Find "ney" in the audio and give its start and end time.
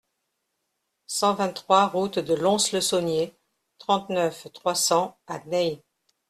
5.45-5.83